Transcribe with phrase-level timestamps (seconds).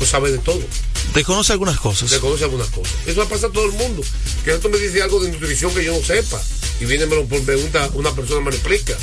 [0.00, 0.62] no sabe de todo.
[1.14, 2.10] Desconoce algunas cosas.
[2.10, 2.94] Desconoce algunas cosas.
[3.06, 4.02] Eso le pasa a todo el mundo.
[4.44, 6.40] Que esto me dice algo de nutrición que yo no sepa.
[6.80, 8.96] Y viene me lo pregunta, una persona me lo explica.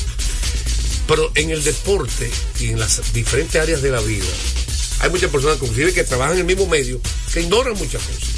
[1.07, 4.25] Pero en el deporte y en las diferentes áreas de la vida,
[5.01, 6.99] hay muchas personas, inclusive que trabajan en el mismo medio,
[7.33, 8.29] que ignoran muchas cosas.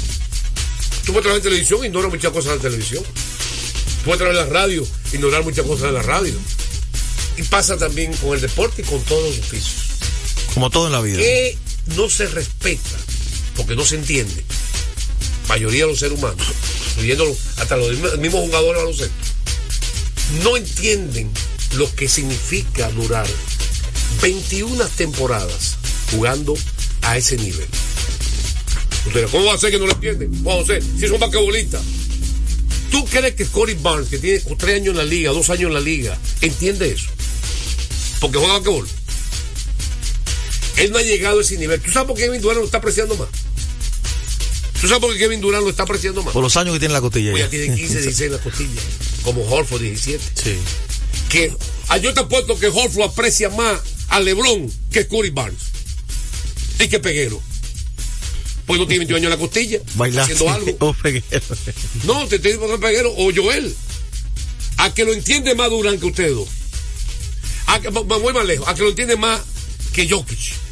[1.04, 3.02] Tú puedes trabajar en televisión, ignorar muchas cosas de la televisión.
[3.04, 6.34] Tú puedes trabajar en la radio, ignorar muchas cosas de la radio.
[7.36, 9.76] Y pasa también con el deporte y con todos los oficios.
[10.52, 11.20] Como todo en la vida.
[11.96, 12.96] No se respeta,
[13.56, 14.44] porque no se entiende.
[15.48, 16.46] Mayoría de los seres humanos,
[16.90, 19.14] incluyendo hasta los mismos jugadores de baloncesto,
[20.42, 21.30] no entienden
[21.74, 23.26] lo que significa durar
[24.22, 25.76] 21 temporadas
[26.10, 26.54] jugando
[27.02, 27.66] a ese nivel.
[29.06, 30.42] Ustedes, ¿cómo va a ser que no lo entienden?
[30.42, 31.80] Juan José, si es un basquetbolista.
[32.90, 35.74] ¿Tú crees que Scotty Barnes, que tiene tres años en la liga, dos años en
[35.74, 37.10] la liga, entiende eso?
[38.20, 38.88] Porque juega basquetbol.
[40.78, 41.80] Él no ha llegado a ese nivel.
[41.80, 43.28] ¿Tú sabes por qué Kevin Durant lo está apreciando más?
[44.80, 46.32] ¿Tú sabes por qué Kevin Durant lo está apreciando más?
[46.32, 47.32] Por los años que tiene la costilla.
[47.32, 48.80] Pues ya tiene 15, 16 en la costilla.
[49.22, 50.24] Como Horford 17.
[50.34, 50.56] Sí.
[51.28, 51.52] Que
[51.88, 55.60] a yo te apuesto que Horford aprecia más a LeBron que Curry Barnes.
[56.78, 57.42] Y que Peguero.
[58.66, 59.80] Pues no tiene 21 años en la costilla.
[59.94, 60.24] Bailar.
[60.24, 60.76] Haciendo algo.
[60.78, 61.42] Oh, Peguero.
[62.04, 63.74] No, te estoy diciendo Peguero o Joel.
[64.76, 66.48] A que lo entiende más Durant que ustedes dos.
[67.66, 68.68] A que, voy más lejos.
[68.68, 69.40] A que lo entiende más
[69.92, 70.67] que Jokic.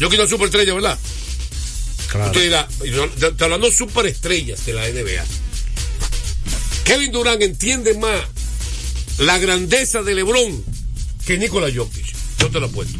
[0.00, 0.98] Es una superestrella, ¿verdad?
[2.10, 2.26] Claro.
[2.26, 2.68] Usted dirá,
[3.36, 5.24] te hablando superestrellas de la NBA.
[6.84, 8.20] Kevin Durant entiende más
[9.18, 10.64] la grandeza de LeBron
[11.26, 12.14] que Nikola Jokic.
[12.38, 12.98] Yo te lo apuesto.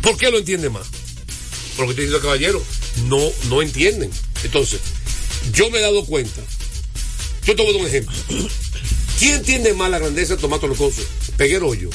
[0.00, 0.86] ¿Por qué lo entiende más?
[1.76, 2.62] Porque estoy diciendo, caballero,
[3.08, 4.10] no, no entienden.
[4.44, 4.80] Entonces,
[5.52, 6.40] yo me he dado cuenta.
[7.44, 8.14] Yo te voy a dar un ejemplo.
[9.18, 11.02] ¿Quién entiende más la grandeza de Tomato Locoso?
[11.36, 11.90] Peguero o yo.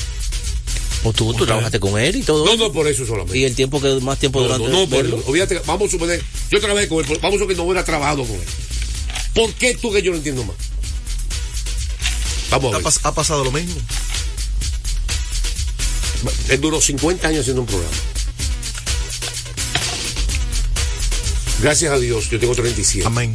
[1.03, 2.45] O tú, tú trabajaste con él y todo.
[2.45, 3.37] No, no, por eso solamente.
[3.37, 5.29] Y el tiempo que más tiempo No, durante no, no, por.
[5.29, 7.85] Olvídate, vamos a suponer, yo trabajé con él, pero vamos a suponer que no hubiera
[7.85, 8.41] trabajado con él.
[9.33, 10.55] ¿Por qué tú que yo no entiendo más?
[12.51, 12.93] Vamos a Ha, ver.
[13.03, 13.75] ha pasado lo mismo.
[16.49, 17.95] Él duró 50 años haciendo un programa.
[21.61, 23.05] Gracias a Dios, yo tengo 37.
[23.05, 23.33] Amén.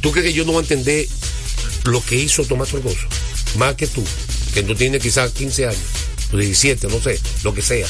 [0.00, 1.06] ¿Tú crees que yo no voy a entender
[1.84, 3.06] lo que hizo Tomás Torgoso?
[3.56, 4.04] Más que tú,
[4.58, 5.80] que tú tienes quizás 15 años,
[6.32, 7.86] o 17, no sé, lo que sea.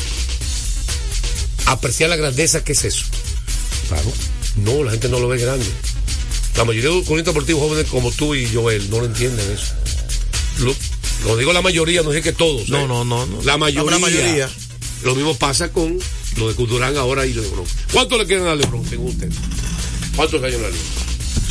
[1.64, 3.04] Apreciar la grandeza que es eso.
[3.88, 4.12] Claro.
[4.56, 5.66] No, la gente no lo ve grande.
[6.56, 9.72] La mayoría de los corredores deportivos jóvenes como tú y Joel no lo entienden eso.
[10.58, 10.74] Lo,
[11.24, 12.68] lo digo la mayoría, no sé que todos.
[12.68, 12.88] No, ¿eh?
[12.88, 13.42] no, no, no.
[13.42, 13.90] La mayoría.
[13.92, 14.50] La mayoría.
[15.04, 15.98] Lo mismo pasa con
[16.36, 17.64] lo de Durán ahora y LeBron.
[17.92, 19.30] ¿Cuánto le quedan a LeBron, según usted?
[20.16, 20.97] ¿Cuántos años en la liga?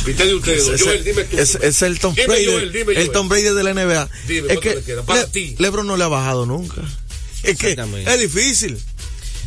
[0.08, 0.64] ¿Viste de ustedes?
[0.66, 0.74] dos?
[0.74, 1.38] Es, Joel, dime tú.
[1.38, 2.96] es- es el Tom Dime, Brady, Joel, dime, Joel.
[2.98, 4.08] el Tom Brady de la NBA.
[4.26, 5.02] Dime, es ¿cuánto que le queda?
[5.04, 5.54] Para Le- ti.
[5.58, 6.82] LeBron no le ha bajado nunca.
[7.42, 8.12] Es que Exactamente.
[8.12, 8.78] es difícil.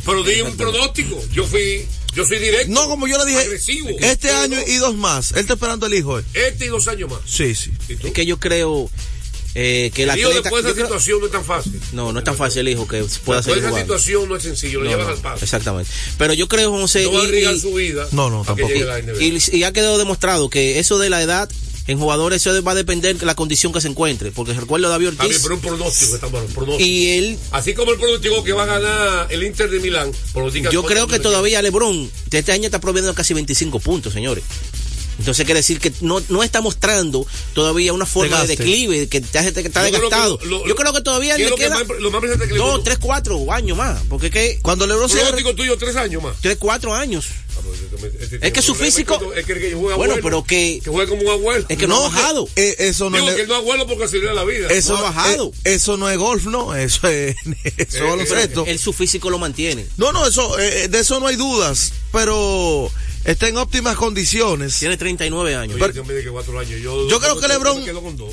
[0.04, 1.22] Pero di un pronóstico.
[1.32, 2.72] Yo fui, yo soy directo.
[2.72, 3.88] No, como yo le dije, Agresivo.
[4.00, 5.30] este año y dos más.
[5.32, 6.18] Él está esperando el hijo.
[6.18, 6.24] eh.
[6.34, 7.20] Este y dos años más.
[7.26, 7.70] Sí, sí.
[7.88, 8.90] Es que yo creo
[9.54, 10.42] eh, que el Digo, atleta.
[10.48, 11.80] después de esa creo- situación no es tan fácil.
[11.92, 14.42] no, no es tan fácil, hijo, que pueda Después ser de esa situación no es
[14.42, 15.44] sencillo, lo No, llevas no, al paso.
[15.44, 15.90] Exactamente.
[16.18, 17.02] Pero yo creo, José.
[17.04, 18.06] No va a y- su vida.
[18.12, 18.70] No, no, tampoco.
[19.20, 21.50] Y, y ha quedado demostrado que eso de la edad
[21.88, 24.30] en jugadores eso va a depender de la condición que se encuentre.
[24.30, 26.88] Porque recuerdo a David Ortiz pero un pronóstico está bueno, un pronóstico.
[26.88, 27.38] y él.
[27.50, 30.12] Así como el pronóstico que va a ganar el Inter de Milán,
[30.70, 34.44] Yo creo que todavía LeBron de este año está promediando casi 25 puntos, señores.
[35.18, 39.42] Entonces quiere decir que no, no está mostrando todavía una forma de declive, que está,
[39.52, 40.38] que está Yo creo que desgastado.
[40.44, 42.20] lo- lo- Yo creo que todavía ¿Qué es le lo que queda más- lo más
[42.20, 44.00] presente que le dos, tres, cuatro años más.
[44.08, 46.36] Porque es que Cuando LeBron se Pronóstico tuyo tres años más.
[46.40, 47.26] tres, cuatro años.
[47.54, 47.74] Ah, pero
[48.08, 50.80] este- este Es que su físico- Es que, es que juega Bueno, abuelo, pero que-
[50.82, 51.66] Que juega como un abuelo.
[51.68, 52.48] Es que no, ha que- bajado.
[52.56, 53.34] eh, eso no Digo es.
[53.36, 54.68] que él no abuelo porque se le da la vida.
[54.68, 55.52] Eso, no ha bajado.
[55.64, 56.74] eh, eso no es golf, no.
[56.74, 57.36] Eso es,
[57.76, 58.64] eso es Eh.
[58.66, 59.86] Él su físico lo mantiene.
[59.98, 61.92] No, no, eso, eh, de eso no hay dudas.
[62.12, 62.90] Pero
[63.24, 64.78] está en óptimas condiciones.
[64.78, 65.80] Tiene 39 años.
[65.80, 66.80] Oye, yo me dije que cuatro años.
[66.80, 67.82] Yo, Yo creo que LeBron,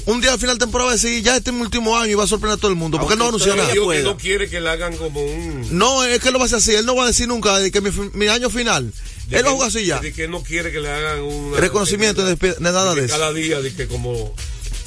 [0.05, 2.11] un día al final de temporada, va a decir, ya este es mi último año
[2.11, 2.97] y va a sorprender a todo el mundo.
[2.99, 3.94] Porque él no va a Aunque anunciar nada.
[3.97, 5.67] que no quiere que le hagan como un...
[5.78, 6.73] No, es que él lo va a hacer así.
[6.73, 8.91] Él no va a decir nunca de que mi, año final.
[9.28, 9.99] de Él que- jugar así ya.
[9.99, 11.55] De que no quiere que le hagan un...
[11.55, 13.14] Reconocimiento de, de nada de eso.
[13.16, 14.34] Cada día, de que como,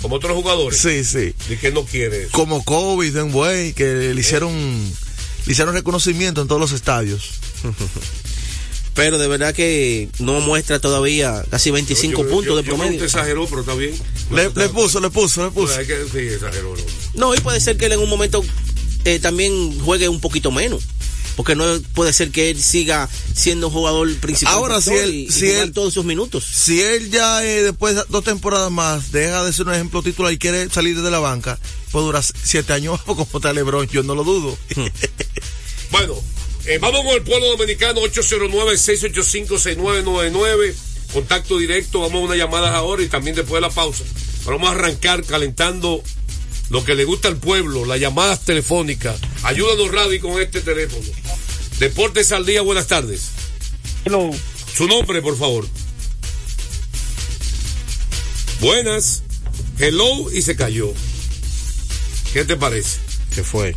[0.01, 0.79] como otros jugadores.
[0.81, 1.35] Sí, sí.
[1.49, 2.33] De que no quiere eso.
[2.33, 4.53] Como Kobe, Den Way, que le hicieron,
[5.47, 7.31] le hicieron reconocimiento en todos los estadios.
[8.95, 12.93] Pero de verdad que no muestra todavía casi 25 Yo- yo- puntos yo- de promedio.
[12.93, 13.95] usted exageró, pero está bien.
[14.31, 15.75] Le, le puso, le puso, le puso.
[15.75, 16.75] hay que, sí, exageró.
[16.77, 16.83] no.
[17.29, 18.45] No, y puede ser que él en un momento
[19.05, 20.83] eh, también juegue un poquito menos.
[21.37, 24.53] Porque no puede ser que él siga siendo un jugador principal.
[24.55, 26.45] Ahora, si él- y- si él- todos sus minutos.
[26.45, 30.31] Si él ya eh, después de dos temporadas más deja de ser un ejemplo titular
[30.31, 31.59] y quiere salir de la banca,
[31.91, 34.59] puede durar siete años como está LeBron, yo no lo dudo.
[35.91, 36.15] Bueno,
[36.65, 40.75] Eh, vamos con el pueblo dominicano 809-685-6999.
[41.13, 44.05] Contacto directo, vamos a unas llamadas ahora y también después de la pausa.
[44.45, 46.03] Pero vamos a arrancar calentando
[46.71, 49.21] lo que le gusta al pueblo, las llamadas telefónicas.
[49.43, 51.05] Ayúdanos, Radi, con este teléfono.
[51.79, 53.31] Deportes al día, buenas tardes.
[54.05, 54.31] Hello.
[54.75, 55.67] Su nombre, por favor.
[58.61, 59.23] Buenas.
[59.79, 60.93] Hello y se cayó.
[62.33, 62.99] ¿Qué te parece?
[63.35, 63.75] ¿Qué fue?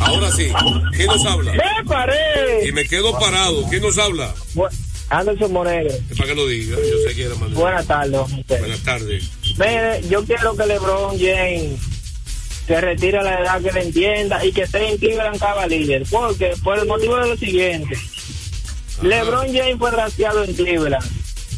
[0.00, 0.52] Ahora sí.
[0.94, 1.52] ¿Quién nos habla?
[1.52, 2.68] ¡Me paré!
[2.68, 3.66] Y me quedo parado.
[3.68, 4.34] ¿Quién nos habla?
[4.54, 4.68] Bu-
[5.08, 5.90] Anderson Moreno.
[6.10, 6.76] Es para que lo diga.
[6.76, 7.54] Yo sé que era Manuel.
[7.54, 8.20] Buenas tardes.
[8.48, 9.30] Buenas tardes.
[9.58, 11.78] Mire, yo quiero que LeBron James
[12.66, 16.10] se retire a la edad que le entienda y que esté en Cleveland Cavaliers.
[16.10, 17.96] Porque, por el motivo de lo siguiente.
[19.02, 21.04] LeBron James fue drafteado en Cleveland.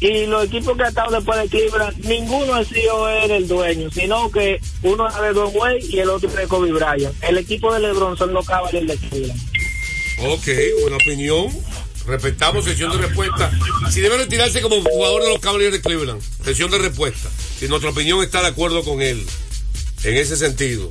[0.01, 3.91] Y los equipos que han estado después de Cleveland, ninguno ha sido él el dueño,
[3.91, 7.15] sino que uno es de Don Way y el otro es de Kobe Bryant.
[7.23, 9.41] El equipo de LeBron son los Cavaliers de Cleveland.
[10.21, 10.47] Ok,
[10.83, 11.49] buena opinión.
[12.07, 13.51] Respetamos sesión de respuesta.
[13.91, 17.29] Si debe retirarse como jugador de los Cavaliers de Cleveland, sesión de respuesta.
[17.59, 19.27] Si nuestra opinión está de acuerdo con él,
[20.05, 20.91] en ese sentido.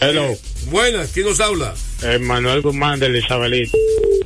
[0.00, 0.36] Hello,
[0.66, 1.74] Buenas, ¿quién nos habla?
[2.02, 3.76] Eh, Manuel Guzmán de Isabelita.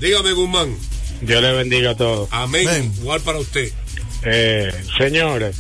[0.00, 0.76] Dígame, Guzmán.
[1.20, 2.28] Dios le bendiga a todos.
[2.30, 2.68] Amén.
[2.68, 2.92] Amén.
[2.98, 3.70] Igual para usted.
[4.24, 5.56] Eh, señores,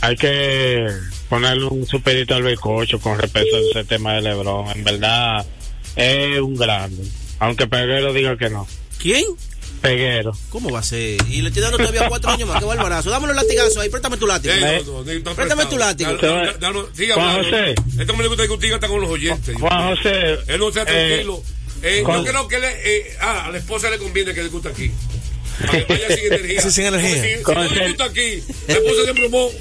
[0.00, 0.86] hay que
[1.28, 4.68] ponerle un superito al bizcocho con respecto a ese tema de Lebron.
[4.70, 5.46] En verdad,
[5.96, 7.02] es un grande.
[7.38, 8.66] Aunque Peguero diga que no.
[8.98, 9.24] ¿Quién?
[9.80, 10.32] Peguero.
[10.50, 11.16] ¿Cómo va a ser?
[11.30, 12.58] Y le estoy dando todavía cuatro años más.
[12.58, 13.08] Qué barbarazo.
[13.08, 13.88] Dame los latigazos ahí.
[13.88, 14.52] Préstame tu látigo.
[14.54, 16.12] Eh, Me- no, no, está Préstame tu látigo.
[16.12, 17.42] Dale, dale, dale, siga Juan.
[17.44, 17.74] José.
[17.98, 19.56] Este hombre le gusta discutir hasta con los oyentes.
[19.58, 20.38] Juan José.
[20.48, 21.42] Él no está tranquilo.
[21.42, 21.59] Eh,
[22.04, 24.90] con- yo creo que le, eh, ah, a la esposa le conviene que discuta aquí.
[25.66, 26.60] Para que vaya sin energía.
[26.62, 27.22] Sí, sin energía.
[27.22, 29.52] Si, no discuta aquí, la esposa se.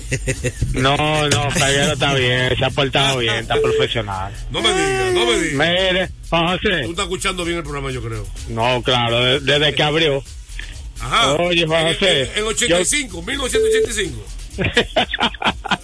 [0.74, 4.34] No, no, está bien, se ha portado bien, está profesional.
[4.52, 5.54] No me digas, no me digas.
[5.54, 6.82] Mire, Juan Tú José.
[6.86, 8.26] estás escuchando bien el programa, yo creo.
[8.48, 10.24] No, claro, de- desde que abrió.
[11.02, 11.34] Ajá.
[11.36, 14.26] Oye, Juan En- José, En, en 85, 1985.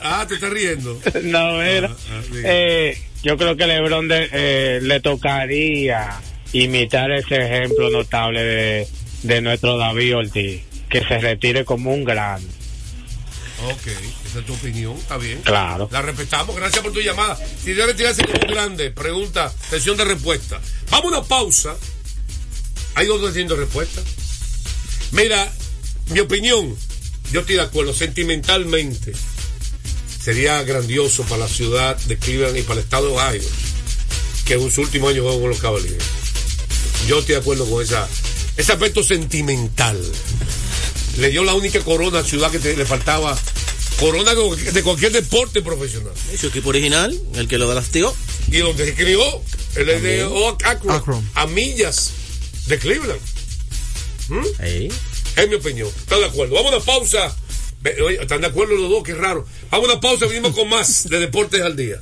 [0.01, 0.99] Ah, te estás riendo.
[1.23, 1.89] no, mira.
[1.91, 6.21] Ah, ah, eh, yo creo que LeBron de- eh, le tocaría
[6.53, 8.87] imitar ese ejemplo notable de,
[9.23, 12.47] de nuestro David Ortiz, que se retire como un grande.
[13.67, 13.87] Ok,
[14.27, 15.41] esa es tu opinión, está bien.
[15.43, 15.89] Claro.
[15.91, 17.35] La respetamos, gracias por tu llamada.
[17.63, 20.61] Si debe retirarse como un grande, pregunta, sesión de respuesta.
[20.91, 21.75] Vamos a una pausa.
[22.95, 24.01] Hay dos haciendo respuesta.
[25.11, 25.51] Mira,
[26.11, 26.75] mi opinión,
[27.31, 29.13] yo estoy de acuerdo, sentimentalmente,
[30.25, 33.41] sería grandioso para la ciudad de Cleveland y para el estado de Ohio
[34.45, 36.03] que en su último año juego con los Cavaliers.
[37.07, 38.07] Yo estoy de acuerdo con esa,
[38.57, 39.99] ese aspecto sentimental.
[41.17, 43.37] Le dio la única corona a la ciudad que te- le faltaba.
[43.99, 46.11] Corona de, de cualquier deporte profesional.
[46.33, 48.13] Y su equipo original, el que lo drafteó.
[48.51, 49.21] Y donde se crió,
[49.75, 51.29] el de Oak Akron, Akron.
[51.33, 52.11] a millas
[52.67, 53.21] de Cleveland.
[54.59, 54.89] Ahí.
[55.37, 55.87] Es mi opinión.
[55.87, 56.55] ¿Están de acuerdo?
[56.55, 57.35] Vamos a una pausa.
[57.85, 59.03] ¿Están de acuerdo los dos?
[59.03, 59.45] Qué raro.
[59.71, 62.01] A una pausa, venimos con más de Deportes al Día.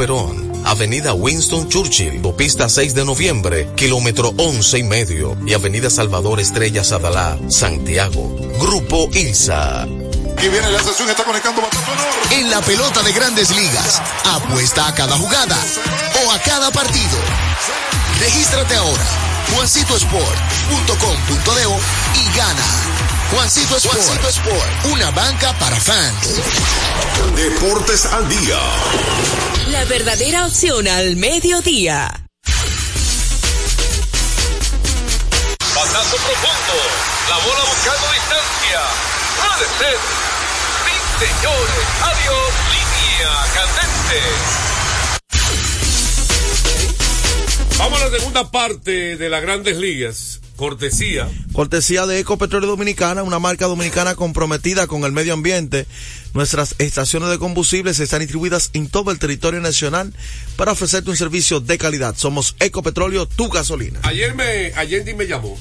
[0.65, 6.83] Avenida Winston Churchill, Autopista 6 de Noviembre, kilómetro 11 y medio, y Avenida Salvador Estrella
[6.83, 8.35] Sadalá, Santiago.
[8.59, 9.85] Grupo ILSA.
[10.39, 11.61] Que viene la estación, está conectando.
[12.31, 15.57] En la pelota de grandes ligas, apuesta a cada jugada
[16.25, 17.19] o a cada partido.
[18.19, 19.05] Regístrate ahora,
[19.53, 23.10] juancitosport.com.de y gana.
[23.31, 26.41] Juancito Sport, Juancito Sport, una banca para fans.
[27.35, 28.59] Deportes al día.
[29.69, 32.11] La verdadera opción al mediodía.
[35.73, 36.75] Batazo profundo.
[37.29, 38.81] La bola buscando distancia.
[39.39, 39.97] Puede ser.
[40.83, 40.95] Sí,
[41.25, 41.85] señores.
[42.03, 42.51] Adiós.
[42.73, 44.19] Línea candente.
[47.77, 50.40] Vamos a la segunda parte de las grandes ligas.
[50.61, 51.27] Cortesía.
[51.53, 55.87] Cortesía de Ecopetróleo Dominicana, una marca dominicana comprometida con el medio ambiente.
[56.35, 60.13] Nuestras estaciones de combustibles están distribuidas en todo el territorio nacional
[60.57, 62.13] para ofrecerte un servicio de calidad.
[62.15, 64.01] Somos Ecopetróleo, tu gasolina.
[64.03, 65.57] Ayer me, Allende me llamó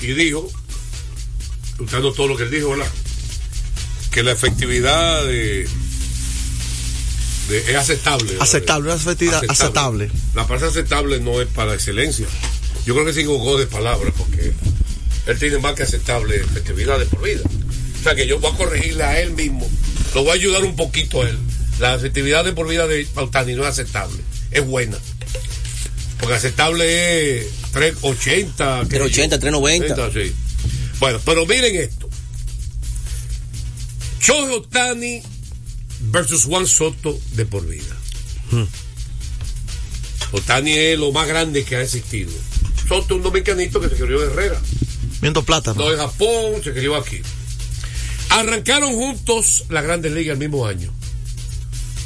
[0.00, 0.50] y dijo,
[1.78, 2.90] usando todo lo que él dijo, ¿verdad?
[4.10, 5.68] Que la efectividad de,
[7.52, 8.36] de- es aceptable.
[8.40, 10.10] Aceptable, una efectividad aceptable.
[10.34, 12.26] La palabra aceptable no es para excelencia.
[12.86, 14.52] Yo creo que se equivocó de palabra porque
[15.26, 17.40] él tiene más que aceptable efectividad de por vida.
[18.00, 19.68] O sea que yo voy a corregirle a él mismo.
[20.14, 21.38] Lo voy a ayudar un poquito a él.
[21.78, 24.18] La efectividad de por vida de Pautani no es aceptable.
[24.50, 24.98] Es buena.
[26.18, 28.80] Porque aceptable es 380.
[28.88, 28.98] qué sé yo.
[28.98, 30.12] 380, 390.
[30.12, 30.32] sí.
[30.98, 32.08] Bueno, pero miren esto.
[34.20, 35.22] Shohei Otani
[36.10, 37.96] versus Juan Soto de por vida.
[40.32, 42.32] Otani es lo más grande que ha existido.
[42.88, 44.60] Soto un dominicanito que se crió de Herrera.
[45.20, 45.82] Viendo plátano.
[45.82, 47.20] No de Japón, se crió aquí.
[48.30, 50.90] Arrancaron juntos las grandes ligas el mismo año,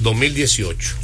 [0.00, 0.94] 2018.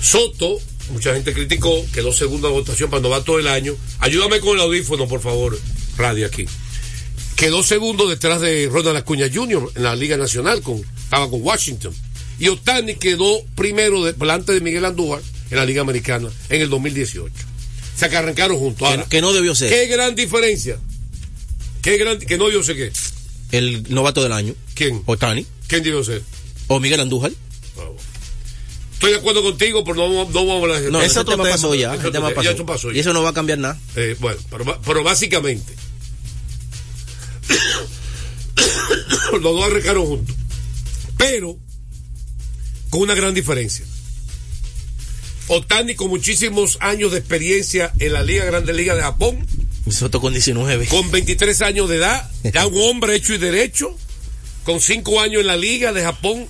[0.00, 0.58] Soto,
[0.90, 3.76] mucha gente criticó, quedó segunda votación para novato del año.
[3.98, 5.58] Ayúdame con el audífono, por favor,
[5.98, 6.46] radio aquí.
[7.36, 9.72] Quedó segundo detrás de Ronald Acuña Jr.
[9.74, 10.82] en la Liga Nacional, con,
[11.12, 11.94] estaba con Washington.
[12.38, 16.70] Y Otani quedó primero de- delante de Miguel Andújar en la Liga Americana en el
[16.70, 17.30] 2018.
[17.30, 18.88] O sea que arrancaron juntos.
[18.88, 20.78] Que, Ahora, que no debió ser ¿Qué gran diferencia?
[21.82, 22.90] ¿Qué gran, que no yo sé qué?
[23.50, 24.54] el novato del año.
[24.74, 25.02] ¿Quién?
[25.04, 25.46] Otani.
[25.66, 26.22] ¿Quién debió ser?
[26.68, 27.32] O Miguel Andújar.
[28.94, 31.36] Estoy de acuerdo contigo, pero no, no vamos a hablar de No, Ese ese otro
[31.36, 31.92] tema pasó ya.
[31.92, 32.36] Otro tema tema.
[32.36, 32.42] pasó.
[32.48, 33.78] Ya eso pasó Y eso no va a cambiar nada.
[33.96, 35.74] Eh, bueno, pero, pero básicamente,
[39.32, 40.36] los dos arrancaron juntos.
[41.30, 41.58] Pero,
[42.90, 43.84] con una gran diferencia.
[45.48, 49.46] Otani con muchísimos años de experiencia en la Liga Grande Liga de Japón,
[49.90, 50.86] Soto con 19.
[50.86, 53.96] con 23 años de edad, ya un hombre hecho y derecho,
[54.64, 56.46] con 5 años en la Liga de Japón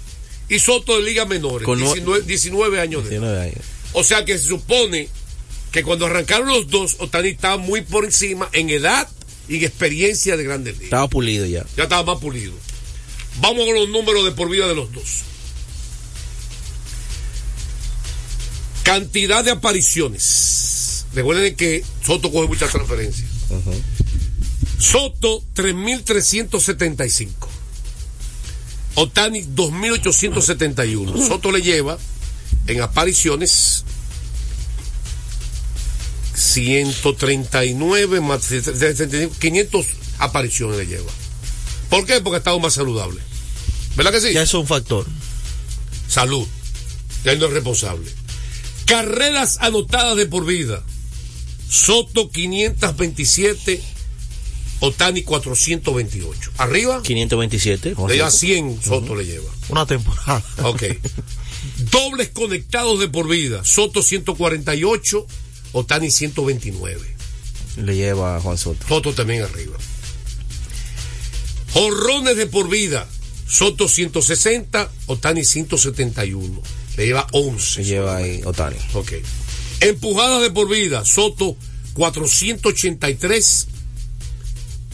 [0.49, 3.21] y Soto de Liga Menores, Con nue- 19, 19 años de edad.
[3.23, 3.65] 19 años.
[3.95, 5.09] O sea que se supone
[5.73, 9.09] que cuando arrancaron los dos, Otani estaba muy por encima en edad
[9.49, 10.85] y en experiencia de grandes ligas.
[10.85, 11.65] Estaba pulido ya.
[11.77, 12.53] Ya estaba más pulido.
[13.41, 15.23] Vamos con los números de por vida de los dos.
[18.83, 21.07] Cantidad de apariciones.
[21.15, 23.31] Recuerden que Soto coge muchas transferencias.
[24.79, 27.29] Soto, 3.375.
[28.95, 31.29] Otani, 2.871.
[31.29, 31.99] Soto le lleva
[32.67, 33.85] en apariciones
[36.35, 39.87] 139 más 75, 500
[40.19, 41.11] apariciones le lleva.
[41.93, 42.23] ¿Por qué?
[42.23, 43.21] Porque ha estado más saludable.
[43.97, 44.33] ¿Verdad que sí?
[44.33, 45.05] Ya eso es un factor.
[46.09, 46.49] Salud.
[47.23, 48.11] Ya no es responsable.
[48.87, 50.83] Carreras anotadas de por vida.
[51.69, 53.83] Soto 527,
[54.81, 56.53] Otani 428.
[56.57, 57.93] Arriba 527.
[57.93, 58.41] Juan le lleva Soto.
[58.41, 59.51] 100, Soto le lleva.
[59.69, 60.43] Una temporada.
[60.63, 60.85] Ok.
[61.91, 63.67] Dobles conectados de por vida.
[63.67, 65.27] Soto 148,
[65.73, 67.17] Otani 129.
[67.85, 68.89] Le lleva a Juan Soto.
[68.89, 69.77] Soto también arriba.
[71.73, 73.09] Jorrones de por vida.
[73.49, 76.63] Soto 160, Otani 171.
[76.97, 77.81] Le lleva 11.
[77.83, 78.77] Le lleva ahí Otani.
[78.95, 79.13] Ok.
[79.81, 81.05] Empujadas de por vida.
[81.05, 81.57] Soto
[81.95, 83.69] 483.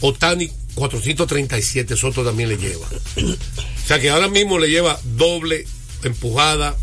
[0.01, 1.95] Otani 437.
[1.95, 2.87] Soto también le lleva.
[3.17, 5.65] O sea que ahora mismo le lleva doble
[6.03, 6.77] empujada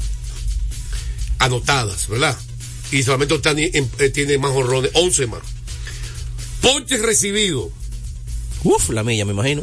[1.38, 2.36] anotadas, ¿verdad?
[2.90, 5.40] Y solamente Otani em- eh, tiene más horrones, 11 más.
[6.60, 7.68] Ponches recibidos.
[8.64, 9.62] Uf, la milla, me imagino.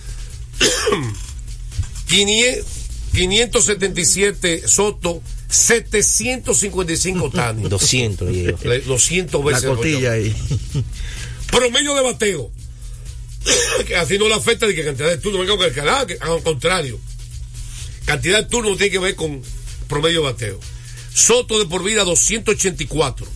[2.08, 2.66] 500
[3.14, 7.70] 577 Soto, 755 Otani.
[7.70, 8.60] 200 le lleva.
[8.64, 9.70] Le- 200 La veces.
[9.70, 10.36] costilla ahí.
[11.52, 12.52] Promedio de bateo.
[13.88, 16.18] que así no le afecta de que cantidad de turnos, venga con el canal, que
[16.20, 17.00] al contrario.
[18.06, 19.42] Cantidad de turnos no tiene que ver con
[19.88, 20.60] promedio de bateo.
[21.14, 23.28] Soto de por vida 284.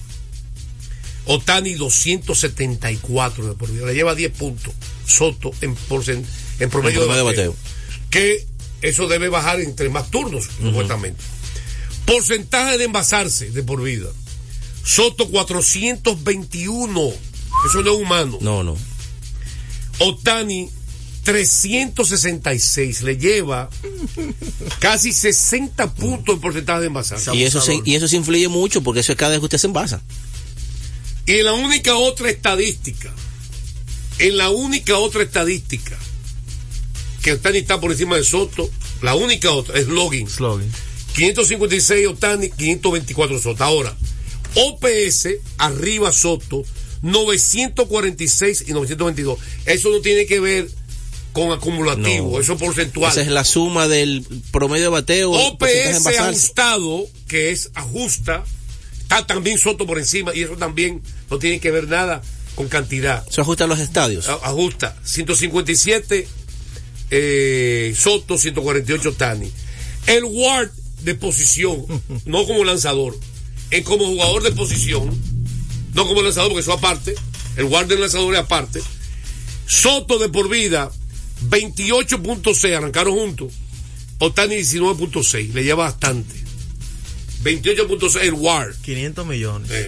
[1.26, 3.86] Otani 274 de por vida.
[3.86, 4.74] Le lleva 10 puntos.
[5.06, 6.26] Soto en, porcen-
[6.60, 7.56] en promedio, En promedio de, de bateo.
[8.10, 8.48] Que
[8.82, 11.24] eso debe bajar entre más turnos, supuestamente.
[12.06, 14.08] Porcentaje de envasarse de por vida.
[14.84, 17.14] Soto 421.
[17.70, 18.38] Eso no es humano.
[18.42, 18.78] No, no.
[20.00, 20.70] Otani
[21.24, 23.02] 366.
[23.02, 23.70] Le lleva
[24.80, 27.36] casi 60 puntos en porcentaje de envasarse.
[27.36, 29.58] Y eso, se, y eso se influye mucho porque eso es cada vez que usted
[29.58, 30.02] se envasa.
[31.26, 33.14] Y en la única otra estadística,
[34.20, 35.98] en la única otra estadística
[37.28, 38.70] que Otani está por encima de Soto,
[39.02, 40.30] la única otra es login.
[40.30, 40.72] Slogan.
[41.14, 43.62] 556 Otani, 524 Soto.
[43.66, 43.94] Ahora,
[44.56, 46.64] OPS arriba Soto,
[47.02, 49.40] 946 y 922.
[49.66, 50.70] Eso no tiene que ver
[51.34, 52.40] con acumulativo, No.
[52.40, 53.12] eso es porcentual.
[53.12, 55.32] Esa es la suma del promedio de bateo.
[55.32, 58.46] OPS ajustado, que es ajusta,
[59.02, 62.22] está también Soto por encima y eso también no tiene que ver nada
[62.56, 63.26] con cantidad.
[63.30, 64.30] Eso ajusta a los estadios.
[64.30, 66.26] Ajusta 157
[67.12, 69.52] eh, Soto, 148 Tani.
[70.08, 70.72] El Ward
[71.04, 71.86] de posición,
[72.26, 73.18] no como lanzador,
[73.72, 75.10] en como jugador de posición,
[75.94, 77.16] no como lanzador, porque eso aparte,
[77.56, 78.82] el guardia del lanzador es aparte.
[79.66, 80.92] Soto de por vida,
[81.50, 83.54] 28.6, arrancaron juntos.
[84.20, 86.36] Otani 19.6, le lleva bastante.
[87.44, 88.74] 28.6 el WAR.
[88.82, 89.70] 500 millones.
[89.72, 89.88] Eh.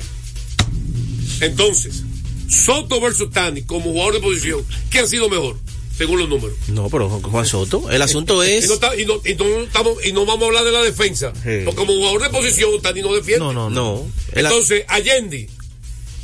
[1.41, 2.03] Entonces,
[2.47, 5.57] Soto versus Tani como jugador de posición, ¿qué ha sido mejor?
[5.99, 6.57] Según los números.
[6.69, 8.67] No, pero Juan Soto, el asunto Y es.
[8.69, 11.31] no, está- y no- y no estamos- y no vamos a hablar de la defensa.
[11.43, 11.61] Sí.
[11.65, 13.43] Porque como jugador de posición, Tani no defiende.
[13.45, 13.95] No, no, no.
[13.97, 14.11] No.
[14.31, 15.49] Entonces, Allende,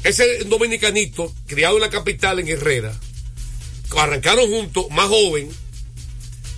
[0.03, 2.97] ese dominicanito, criado en la capital, en Herrera,
[3.97, 5.49] arrancaron juntos, más joven,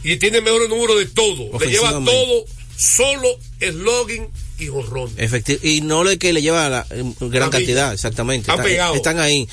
[0.04, 1.58] y tiene mejores números de todo.
[1.60, 2.46] Le lleva todo,
[2.78, 3.28] solo
[3.60, 4.28] slogan
[4.60, 5.10] y jorrón.
[5.18, 6.88] Efecti- y no le que le lleva la
[7.20, 8.52] gran cantidad, exactamente.
[8.52, 8.94] Está.
[8.94, 9.48] Están ahí.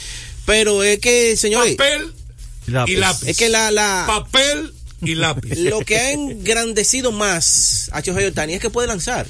[0.46, 2.12] Pero es que, señores, Papel
[2.66, 3.28] y lápiz.
[3.28, 5.56] es que la, la, Papel y lápiz.
[5.58, 9.26] lo que ha engrandecido más a Shohei Ohtani es que puede lanzar.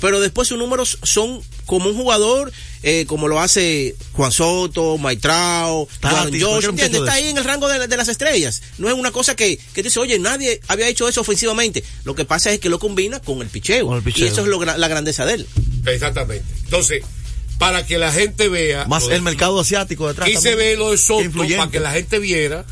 [0.00, 2.52] Pero después sus números son como un jugador,
[2.84, 7.00] eh, como lo hace Juan Soto, Maitrao, Juan Josh, ¿entiendes?
[7.00, 8.62] Está ahí en el rango de, de las estrellas.
[8.78, 11.82] No es una cosa que, que dice, oye, nadie había hecho eso ofensivamente.
[12.04, 13.88] Lo que pasa es que lo combina con el picheo.
[13.88, 14.26] Con el picheo.
[14.26, 15.46] Y eso es lo la grandeza de él.
[15.86, 16.44] Exactamente.
[16.64, 17.02] Entonces,
[17.58, 18.86] para que la gente vea.
[18.86, 20.28] Más el mercado asiático detrás.
[20.28, 22.64] Y se ve lo de Soto para que la gente viera,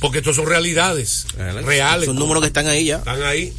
[0.00, 2.06] porque estos son realidades reales.
[2.06, 2.98] Son números que están ahí ya.
[2.98, 3.52] Están ahí.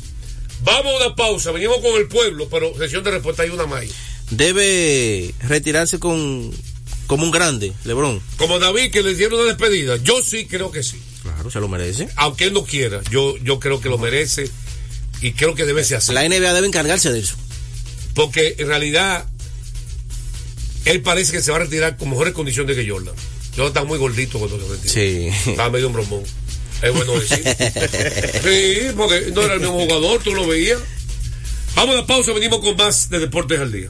[0.63, 3.83] Vamos a una pausa, venimos con el pueblo, pero sesión de respuesta hay una más.
[4.29, 6.51] Debe retirarse con
[7.07, 8.21] como un grande, Lebron.
[8.37, 11.01] Como David que le dieron una despedida, yo sí creo que sí.
[11.21, 12.09] Claro, se lo merece.
[12.15, 14.49] Aunque él no quiera, yo, yo creo que lo merece
[15.21, 16.13] y creo que debe ser así.
[16.13, 17.35] La NBA debe encargarse de eso.
[18.13, 19.25] Porque en realidad
[20.85, 23.15] él parece que se va a retirar con mejores condiciones que Jordan.
[23.51, 24.93] Jordan está muy gordito cuando se retiró.
[24.93, 25.51] Sí.
[25.51, 26.23] Estaba medio un bromón.
[26.81, 27.43] Es bueno decir.
[28.43, 30.79] sí, porque no era el mismo jugador, tú lo veías.
[31.75, 33.89] Vamos a la pausa, venimos con más de Deportes al Día.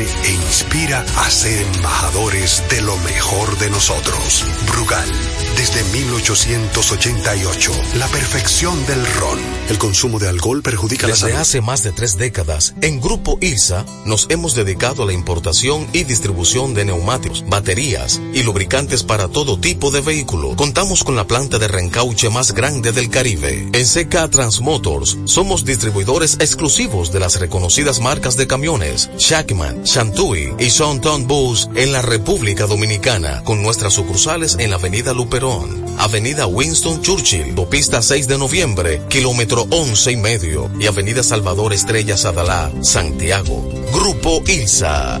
[0.00, 4.44] e inspira a ser embajadores de lo mejor de nosotros.
[4.66, 5.08] Brugal,
[5.56, 9.38] desde 1888, la perfección del ron.
[9.68, 11.40] El consumo de alcohol perjudica la Desde salud.
[11.40, 16.04] hace más de tres décadas, en Grupo ILSA nos hemos dedicado a la importación y
[16.04, 20.56] distribución de neumáticos, baterías y lubricantes para todo tipo de vehículo.
[20.56, 23.68] Contamos con la planta de reencauche más grande del Caribe.
[23.72, 30.70] En CK Transmotors somos distribuidores exclusivos de las reconocidas marcas de camiones Shackman, Shantui y
[30.70, 37.02] Sonton Bus en la República Dominicana, con nuestras sucursales en la Avenida Luperón, Avenida Winston
[37.02, 43.68] Churchill, Pista 6 de Noviembre, kilómetro 11 y medio, y Avenida Salvador Estrellas Adalá, Santiago.
[43.92, 45.20] Grupo ILSA.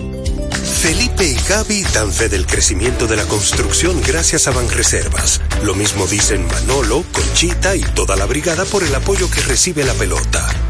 [0.80, 5.40] Felipe y Gaby dan fe del crecimiento de la construcción gracias a Banreservas.
[5.64, 9.94] Lo mismo dicen Manolo, Conchita y toda la brigada por el apoyo que recibe la
[9.94, 10.69] pelota.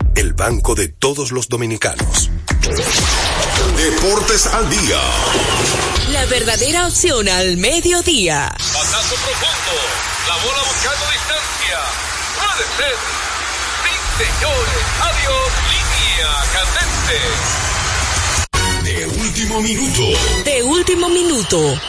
[0.15, 2.29] el banco de todos los dominicanos.
[3.77, 4.99] Deportes al día.
[6.11, 8.53] La verdadera opción al mediodía.
[8.73, 9.73] Batazo profundo.
[10.27, 11.79] La bola buscando distancia.
[12.37, 12.95] Puede ser.
[13.83, 13.93] Sí,
[14.23, 14.83] señores.
[15.01, 15.49] Adiós.
[15.71, 17.17] Línea candente.
[18.83, 20.03] De último minuto.
[20.43, 21.79] De último minuto.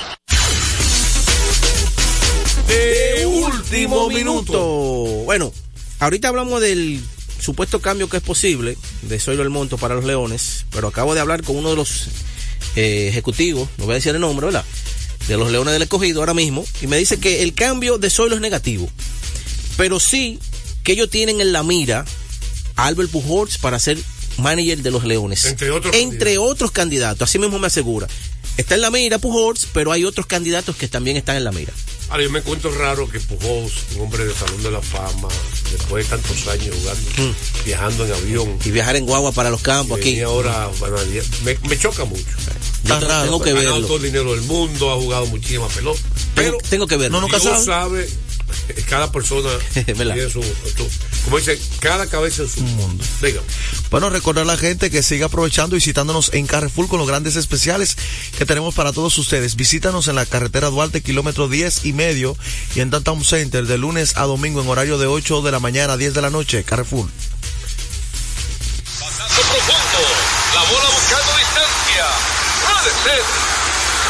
[2.68, 4.60] De último minuto.
[5.24, 5.52] Bueno,
[5.98, 7.02] ahorita hablamos del
[7.42, 11.20] supuesto cambio que es posible de Zoilo El Monto para los Leones, pero acabo de
[11.20, 12.08] hablar con uno de los
[12.76, 14.64] eh, ejecutivos, no voy a decir el nombre, ¿verdad?
[15.28, 18.36] De los Leones del Escogido ahora mismo, y me dice que el cambio de Zoilo
[18.36, 18.88] es negativo,
[19.76, 20.38] pero sí
[20.84, 22.04] que ellos tienen en la mira
[22.76, 23.98] a Albert Pujols para ser
[24.38, 25.44] manager de los Leones.
[25.44, 28.08] Entre otros Entre otros candidatos, así mismo me asegura.
[28.56, 31.72] Está en la mira Pujols, pero hay otros candidatos que también están en la mira.
[32.12, 35.28] Ahora, yo me encuentro raro que Pujols, un hombre de Salón de la Fama,
[35.72, 39.96] después de tantos años jugando, viajando en avión, Y viajar en guagua para los campos
[39.96, 40.10] y aquí.
[40.10, 40.96] venir ahora, bueno,
[41.42, 42.22] me, me choca mucho.
[42.84, 43.86] Yo te- tengo que ha ganado verlo.
[43.86, 46.00] todo el dinero del mundo, ha jugado muchísima pelota.
[46.34, 47.16] Pero tengo que verlo.
[47.18, 47.64] No, nunca Dios sabe.
[48.06, 48.10] sabe,
[48.88, 49.50] cada persona
[49.84, 50.88] tiene su, su-
[51.24, 53.04] como dice, cada cabeza en su mundo.
[53.20, 53.46] Dígame.
[53.90, 57.36] Bueno, recordar a la gente que siga aprovechando y visitándonos en Carrefour con los grandes
[57.36, 57.96] especiales
[58.36, 59.56] que tenemos para todos ustedes.
[59.56, 62.36] Visítanos en la carretera Duarte, kilómetro 10 y medio,
[62.74, 65.92] y en Downtown Center de lunes a domingo en horario de 8 de la mañana
[65.94, 66.64] a 10 de la noche.
[66.64, 67.08] Carrefour.
[68.98, 70.00] Pasazo profundo.
[70.54, 72.06] La bola buscando distancia.
[72.66, 73.22] Puede ser.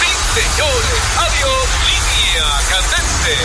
[0.00, 1.00] Sí, señores.
[1.18, 1.68] Adiós.
[1.86, 3.36] Línea candente.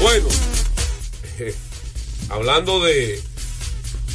[0.00, 0.28] Bueno,
[1.40, 1.52] eh,
[2.28, 3.20] hablando de,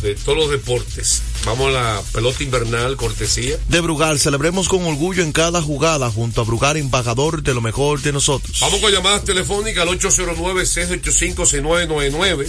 [0.02, 3.58] de todos los deportes, vamos a la pelota invernal, cortesía.
[3.67, 8.02] De Brugal, celebremos con orgullo en cada jugada junto a Brugal, embajador de lo mejor
[8.02, 8.60] de nosotros.
[8.62, 12.48] Vamos con llamadas telefónicas al 809-685-6999.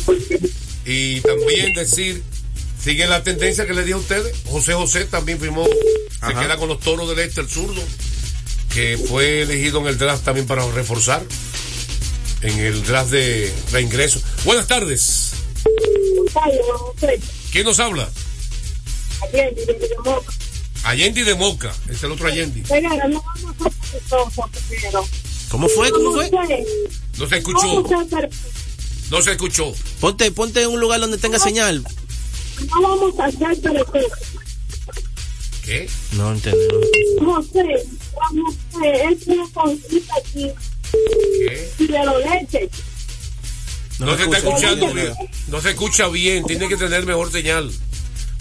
[0.87, 2.23] Y también decir,
[2.81, 4.33] sigue la tendencia que le dije a ustedes.
[4.47, 7.83] José José también firmó, se queda con los toros del este, el zurdo,
[8.73, 11.25] que fue elegido en el draft también para reforzar.
[12.45, 14.21] En el draft de reingreso.
[14.45, 15.33] Buenas tardes.
[17.51, 18.07] ¿Quién nos habla?
[20.83, 21.75] Allende de Moca.
[21.89, 22.63] Es el otro Allende.
[25.49, 25.91] ¿Cómo fue?
[25.91, 26.31] ¿Cómo fue?
[27.19, 27.83] No se escuchó.
[29.11, 29.73] No se escuchó.
[29.99, 31.83] Ponte, ponte en un lugar donde tenga señal.
[32.69, 33.59] No vamos a hacer.
[35.65, 35.89] ¿Qué?
[36.13, 36.59] No entendí.
[37.23, 37.37] no.
[37.37, 37.87] José,
[38.21, 40.53] vamos a hacer una conquista aquí
[41.49, 41.73] ¿Qué?
[41.79, 42.71] y de los leches.
[43.99, 44.57] No, No se me está escucha.
[44.73, 45.15] escuchando bien.
[45.49, 46.45] No se escucha bien.
[46.45, 47.71] Tiene que tener mejor señal.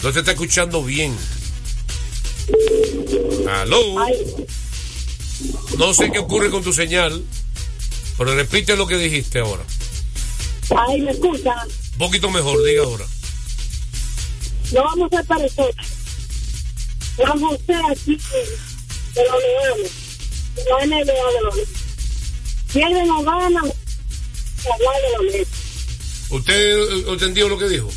[0.02, 1.16] No se está escuchando bien.
[3.48, 3.80] Aló.
[5.78, 7.24] No sé qué ocurre con tu señal,
[8.18, 9.62] pero repite lo que dijiste ahora.
[10.76, 11.56] Ahí me escuchan.
[11.92, 13.04] Un poquito mejor, diga ahora.
[14.72, 15.74] No vamos a ser perezosos.
[17.18, 18.18] Vamos a hacer aquí
[19.14, 19.92] de los leones,
[20.56, 21.68] de la NBA de los leones.
[22.74, 23.72] Pierden o ganan.
[26.30, 27.88] ¿Usted eh, entendió lo que dijo?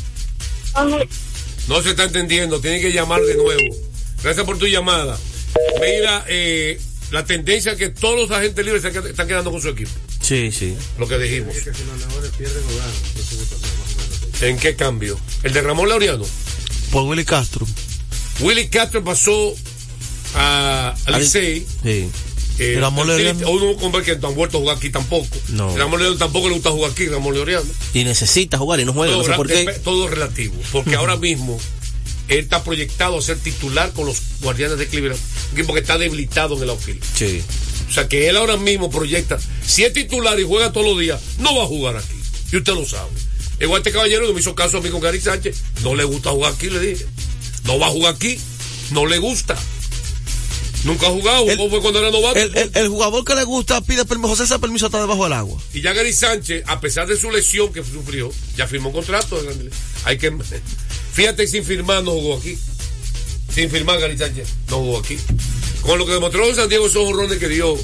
[1.66, 3.76] No se está entendiendo, tiene que llamar de nuevo.
[4.22, 5.18] Gracias por tu llamada.
[5.80, 9.68] Mira, eh, la tendencia es que todos los agentes libres se están quedando con su
[9.68, 9.90] equipo.
[10.20, 10.76] Sí, sí.
[10.96, 11.56] Lo que dijimos.
[14.40, 15.18] ¿En qué cambio?
[15.42, 16.24] ¿El de Ramón Laureano?
[16.92, 17.66] Por Willy Castro.
[18.40, 19.54] Willy Castro pasó
[20.34, 21.66] a, a Licey.
[21.82, 22.08] Sí.
[22.58, 23.50] Eh, Ramón Laureano.
[23.50, 25.28] Uno hombre que no han vuelto a jugar aquí tampoco.
[25.48, 25.68] No.
[25.76, 27.66] Ramón Laureano tampoco le gusta jugar aquí, Ramón Laureano.
[27.94, 29.12] Y necesita jugar y no juega.
[29.14, 29.62] No sé Todo, por qué.
[29.62, 30.54] es- todo relativo.
[30.72, 31.58] Porque ahora mismo
[32.28, 35.20] él está proyectado a ser titular con los Guardianes de Cleveland.
[35.52, 37.02] Un equipo que está debilitado en el outfield.
[37.14, 37.42] Sí.
[37.88, 41.20] O sea que él ahora mismo proyecta, si es titular y juega todos los días,
[41.38, 42.14] no va a jugar aquí.
[42.52, 43.08] Y usted lo sabe.
[43.60, 46.30] Igual este caballero no me hizo caso a mí con Gary Sánchez, no le gusta
[46.30, 47.06] jugar aquí, le dije.
[47.64, 48.38] No va a jugar aquí,
[48.90, 49.56] no le gusta.
[50.84, 52.38] Nunca ha jugado, jugó fue cuando era novato.
[52.38, 54.28] El, el- el jugador que le gusta pide permiso.
[54.28, 55.60] José, ese permiso está debajo del agua.
[55.74, 59.42] Y ya Gary Sánchez, a pesar de su lesión que sufrió, ya firmó un contrato.
[60.04, 60.32] Hay que,
[61.12, 62.56] fíjate, sin firmar no jugó aquí.
[63.52, 65.18] Sin firmar Gary Sánchez no jugó aquí.
[65.82, 67.76] Con lo que demostró San Diego esos horrones que dio.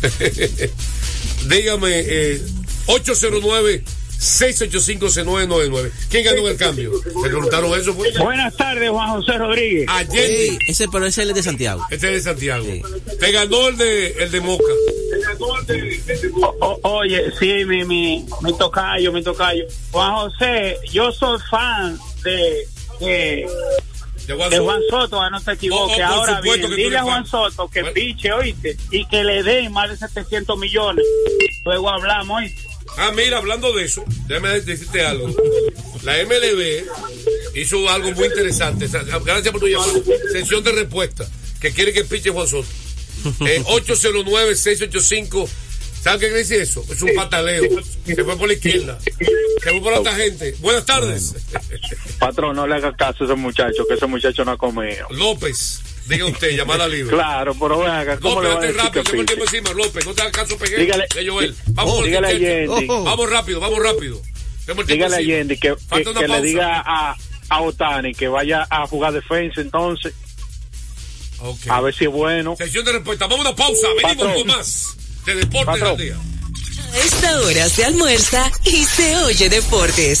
[1.48, 2.42] Dígame, eh,
[2.86, 3.84] 809
[4.20, 6.92] 685 ¿Quién ganó el cambio?
[7.02, 7.94] ¿Se preguntaron eso?
[7.94, 8.18] Pues?
[8.18, 9.86] Buenas tardes, Juan José Rodríguez.
[9.88, 10.26] Ayer.
[10.50, 11.86] Sí, ese, pero ese es el de Santiago.
[11.90, 12.66] Este es de Santiago.
[13.18, 14.64] Te ganó el de, el de Moca.
[16.42, 19.64] O- o- oye, sí, mi, mi, mi tocayo, mi tocayo.
[19.90, 22.66] Juan José, yo soy fan de,
[23.00, 23.46] de,
[24.26, 24.64] De Juan de Soto.
[24.64, 25.96] Juan Soto, ah, no te equivoques.
[25.98, 27.24] Oh, oh, por Ahora bien, dile a Juan.
[27.26, 27.94] Soto que Bueno.
[27.94, 31.06] piche, oíste, y que le den más de 700 millones.
[31.64, 32.69] Luego hablamos, oíste.
[32.96, 35.34] Ah, mira, hablando de eso, déjame decirte algo.
[36.02, 36.84] La MLB
[37.54, 38.86] hizo algo muy interesante.
[38.88, 39.92] Gracias por tu llamada.
[40.32, 41.28] Sesión de respuesta.
[41.60, 42.68] Que quiere que piche Juan Soto.
[43.46, 45.48] Eh, 809-685.
[46.02, 46.82] ¿Saben qué quiere decir eso?
[46.90, 47.62] Es un pataleo.
[48.06, 48.98] Se fue por la izquierda.
[49.62, 50.54] Se fue por otra gente.
[50.60, 51.34] Buenas tardes.
[52.18, 55.06] Patrón, no le haga caso a ese muchacho, que ese muchacho no ha comido.
[55.10, 57.14] López, diga usted, llamada libre.
[57.14, 60.06] Claro, pero venga, ¿cómo López, le va a rápido, que tengo el tiempo encima, López.
[60.06, 60.78] No te hagas caso, pegué.
[60.78, 61.54] Dígale- de Joel.
[61.68, 62.66] Vamos, el dígale a Cheche.
[62.66, 62.86] Yendi.
[62.86, 64.20] Vamos rápido, vamos rápido.
[64.86, 65.20] Dígale a.
[65.20, 67.16] Yendi que, que, que le diga a,
[67.48, 70.14] a Otani que vaya a jugar defensa entonces,
[71.40, 71.66] Ok.
[71.68, 72.54] a ver si es bueno.
[72.56, 73.26] Sesión de respuesta.
[73.26, 73.86] Vamos a una pausa.
[73.96, 74.34] Venimos Patrón.
[74.34, 76.16] con más de Deportes al Día.
[76.92, 80.20] A esta hora se almuerza y se oye deportes.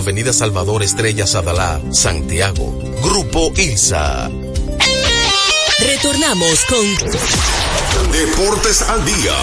[0.01, 2.75] Avenida Salvador Estrella Sadalá, Santiago.
[3.03, 4.31] Grupo ILSA.
[5.79, 9.35] Retornamos con Deportes al día.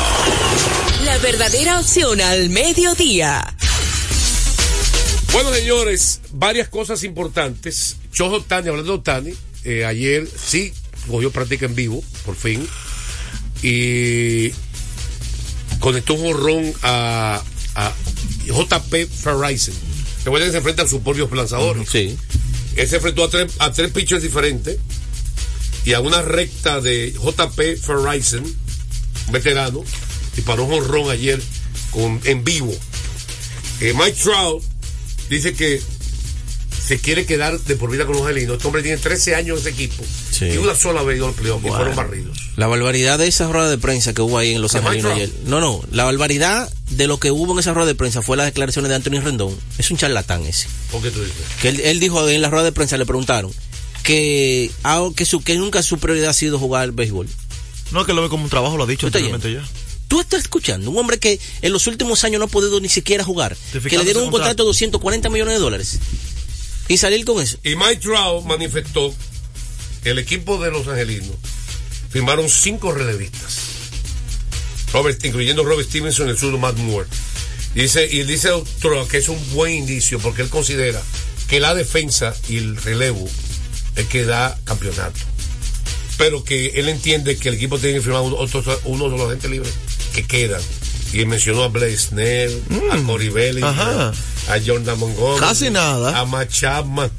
[1.05, 3.55] la verdadera opción al mediodía.
[5.33, 7.95] Bueno, señores, varias cosas importantes.
[8.13, 10.73] Chojo Tani, hablando de Tani, eh, ayer sí
[11.09, 12.69] cogió práctica en vivo, por fin.
[13.63, 14.51] Y
[15.79, 17.41] conectó un jorrón a,
[17.77, 17.93] a
[18.45, 19.75] JP Ferrison.
[20.25, 21.89] Recuerden que se enfrenta a sus propios lanzadores.
[21.89, 22.17] Sí.
[22.77, 24.79] Él se enfrentó a tres, a tres pitchers diferentes
[25.85, 29.85] y a una recta de JP Ferrison, un veterano,
[30.37, 31.41] y paró un jonrón ayer
[31.91, 32.75] con, en vivo.
[33.81, 34.63] Eh, Mike Trout
[35.31, 35.81] dice que
[36.87, 38.57] se quiere quedar de por vida con los angelinos.
[38.57, 40.05] Este hombre tiene 13 años en ese equipo
[40.39, 40.47] Sí.
[40.47, 42.39] y una sola vez ido al playoff y fueron barridos.
[42.57, 45.25] La barbaridad de esa rueda de prensa que hubo ahí en Los ¿De Angelinos Mike
[45.25, 45.35] ayer.
[45.47, 48.47] No, no, la barbaridad de lo que hubo en esa rueda de prensa fue las
[48.47, 49.57] declaraciones de Anthony Rendón.
[49.79, 50.69] Es un charlatán ese.
[50.93, 51.37] ¿Por qué tú dices?
[51.61, 53.53] Que él, él dijo en la rueda de prensa, le preguntaron
[54.03, 57.29] que, ah, que, su, que nunca su prioridad ha sido jugar béisbol.
[57.91, 59.79] No, que lo ve como un trabajo, lo ha dicho ¿Tú estás anteriormente ya.
[60.09, 63.23] Tú estás escuchando, un hombre que en los últimos años no ha podido ni siquiera
[63.23, 65.99] jugar, que le dieron un contrato de 240 millones de dólares.
[66.89, 67.59] Y salir con eso.
[67.63, 69.15] Y Mike Trout manifestó
[70.05, 71.35] el equipo de los angelinos
[72.11, 73.59] firmaron cinco relevistas,
[74.93, 77.07] Robert, incluyendo Robert Stevenson y el surdo Matt Moore.
[77.75, 78.49] Y dice, y dice
[78.81, 81.01] Trout que es un buen indicio porque él considera
[81.49, 83.29] que la defensa y el relevo
[83.97, 85.21] es que da campeonato.
[86.17, 88.37] Pero que él entiende que el equipo tiene que firmar uno,
[88.85, 89.73] uno de los agentes libres
[90.15, 90.61] que quedan.
[91.13, 94.51] Y mencionó a Blaze Snell, a Cory Bellinger, Mm.
[94.51, 95.41] A Jordan Montgomery.
[95.41, 96.19] Casi nada.
[96.19, 97.11] A Matt Chapman.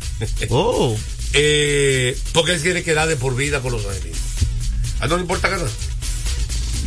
[0.50, 0.98] Oh.
[1.34, 4.18] Eh, porque él quiere quedar de por vida con los angelinos.
[5.00, 5.70] A él no le importa ganar.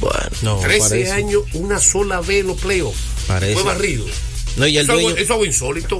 [0.01, 1.13] Bueno, no, 13 parece.
[1.13, 2.99] años, una sola vez en los playoffs.
[3.27, 4.05] Fue barrido.
[4.57, 5.99] No, y el eso, es algo- dueño- eso es algo insólito.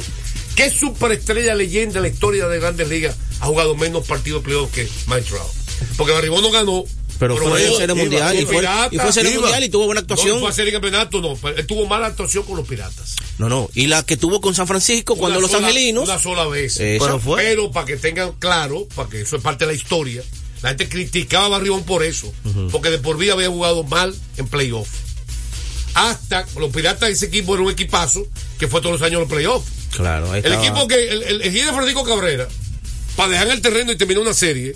[0.57, 4.75] ¿Qué superestrella leyenda en la historia de Grandes Ligas ha jugado menos partidos de playoffs
[4.75, 5.51] que Mike Trout?
[5.97, 6.85] Porque Barribón no ganó.
[7.23, 9.39] Pero fue Serie Mundial, y fue- y Serie.
[9.39, 10.35] Mundial y tuvo buena actuación.
[10.37, 11.39] No fue a serie campeonato, no.
[11.57, 13.15] Él tuvo mala actuación con los Piratas.
[13.39, 13.71] No, no.
[13.75, 16.05] Y la que tuvo con San Francisco cuando los angelinos.
[16.09, 16.81] Una sola vez.
[16.81, 17.05] Esa.
[17.05, 20.23] Pero, Pero para que tengan claro, para que eso es parte de la historia,
[20.63, 22.33] la gente criticaba a Barribón por eso.
[22.73, 24.89] Porque de por vida había jugado mal en playoff.
[25.95, 28.27] Hasta los piratas de ese equipo era un equipazo
[28.59, 29.69] que fue todos los años en los playoffs.
[29.95, 30.65] Claro, ahí El estaba.
[30.67, 32.49] equipo que, el, el, el de Francisco Cabrera,
[33.15, 34.75] para dejar el terreno y terminar una serie,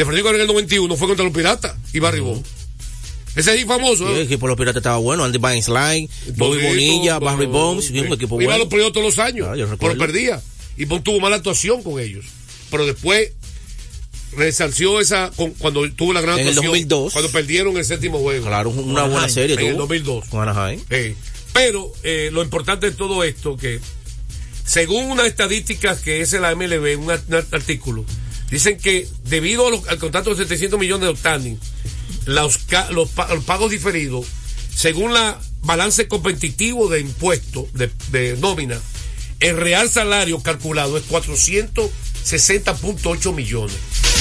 [0.00, 2.42] de Francisco en el 91 fue contra los piratas y Barribón.
[3.36, 4.06] Ese es famoso.
[4.08, 5.22] Sí, el equipo de los piratas estaba bueno.
[5.24, 7.86] Andy Line, Bobby Bonilla, Bo- Barry Bones.
[7.86, 10.40] sí, un equipo Iba a los playoffs todos los años, Ah, pero perdía.
[10.76, 12.24] Y tuvo mala actuación con ellos.
[12.70, 13.32] Pero después
[14.36, 16.72] resarció esa con- cuando tuvo la gran En el actuación.
[16.72, 17.12] 2002.
[17.12, 18.46] Cuando perdieron el séptimo juego.
[18.46, 19.80] Claro, una buena serie En el tuvo.
[19.82, 20.24] 2002.
[20.28, 20.80] Con Anaheim.
[21.52, 23.80] Pero eh, lo importante de todo esto, que
[24.64, 28.04] según unas estadísticas que es la MLB, un artículo,
[28.50, 31.58] dicen que debido los- al contrato de 700 millones de Otani,
[32.26, 32.58] los,
[32.90, 34.26] los, pa- los pagos diferidos,
[34.74, 38.78] según la balance competitivo de impuestos, de, nómina,
[39.40, 43.76] el real salario calculado es 460.8 millones.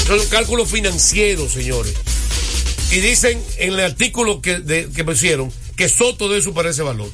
[0.08, 1.94] Son cálculos financieros, señores.
[2.92, 7.10] Y dicen en el artículo que, de, que pusieron que Soto debe superar ese valor.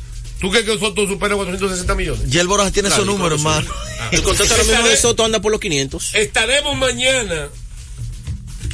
[0.45, 2.31] ¿Tú crees que Soto supera 460 millones?
[2.31, 3.75] Y el Boras tiene Claro, esos yo números, creo que hermano.
[3.99, 4.09] Ah.
[4.11, 6.13] El contrato de Soto anda por los 500.
[6.13, 7.49] Estaremos mañana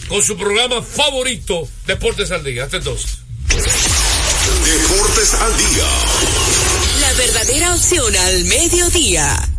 [0.10, 2.66] con su programa favorito, Deportes al Día.
[2.66, 3.20] Hasta entonces.
[3.48, 5.88] Deportes al día.
[7.00, 9.51] La verdadera opción al mediodía.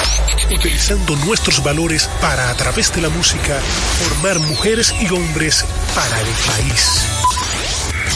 [0.50, 3.60] utilizando nuestros valores para, a través de la música,
[4.02, 7.27] formar mujeres y hombres para el país.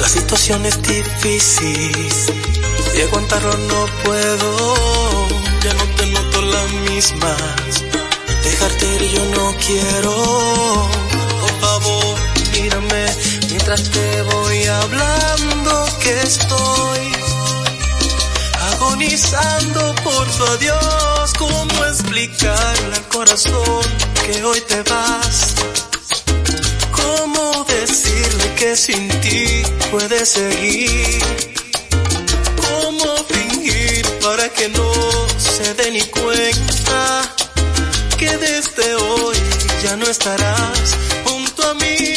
[0.00, 2.12] La situación es difícil
[2.96, 5.28] y aguantarlo no puedo.
[5.62, 7.36] Ya no te noto la misma.
[8.42, 10.88] Dejarte ir yo no quiero.
[11.40, 12.16] Por favor,
[12.52, 13.06] mírame
[13.48, 17.12] mientras te voy hablando que estoy
[18.72, 21.32] agonizando por tu adiós.
[21.38, 23.84] ¿Cómo explicarle al corazón
[24.24, 25.89] que hoy te vas?
[27.16, 31.22] ¿Cómo decirle que sin ti puedes seguir?
[32.64, 34.92] ¿Cómo fingir para que no
[35.38, 37.34] se dé ni cuenta
[38.16, 39.36] que desde hoy
[39.82, 42.14] ya no estarás junto a mí?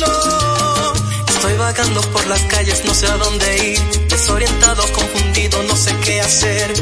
[0.00, 0.92] No,
[1.34, 6.20] estoy vagando por las calles, no sé a dónde ir, desorientado, confundido, no sé qué
[6.20, 6.72] hacer,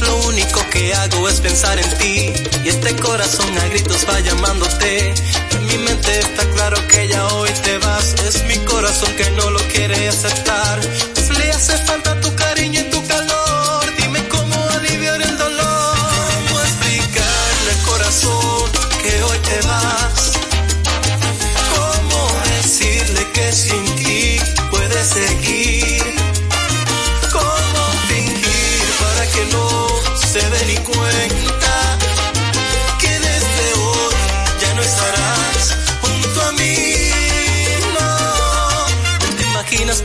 [0.00, 2.32] lo único que hago es pensar en ti.
[2.64, 5.14] Y este corazón a gritos va llamándote.
[5.52, 9.50] En mi mente está claro que ya hoy te vas, es mi corazón que no
[9.50, 10.80] lo quiere aceptar,
[11.14, 15.96] pues le hace falta tu cariño y tu calor, dime cómo aliviar el dolor,
[16.34, 18.70] cómo explicarle al corazón
[19.02, 20.32] que hoy te vas,
[21.76, 25.59] cómo decirle que sin ti puedes seguir,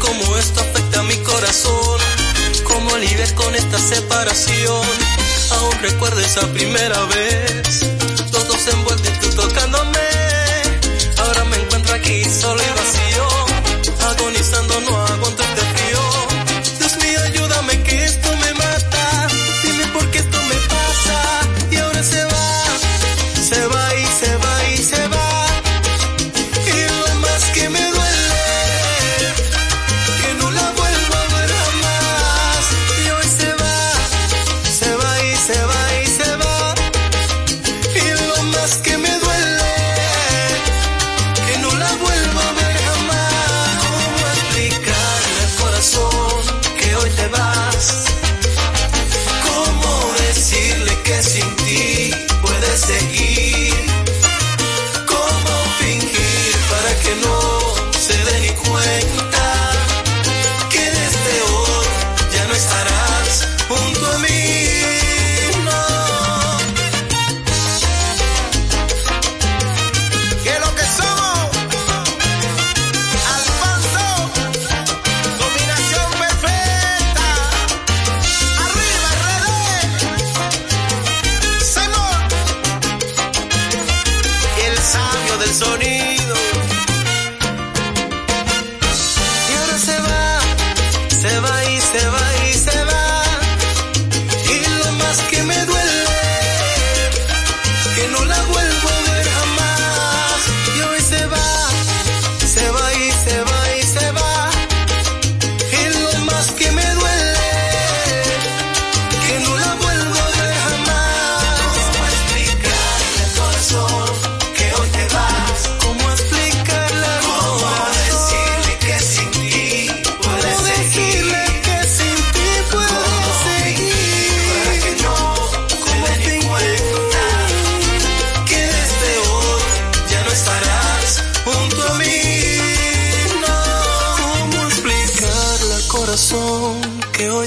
[0.05, 1.99] cómo esto afecta a mi corazón,
[2.63, 4.87] cómo lidiar con esta separación.
[5.51, 7.81] Aún recuerdo esa primera vez,
[8.31, 8.94] los dos envueltos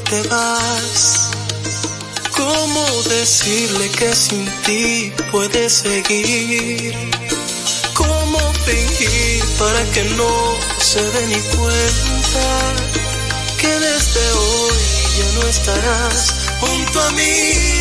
[0.08, 1.30] te vas.
[2.36, 6.94] ¿Cómo decirle que sin ti puedes seguir?
[7.94, 12.48] ¿Cómo fingir para que no se dé ni cuenta
[13.60, 14.78] que desde hoy
[15.18, 17.77] ya no estarás junto a mí?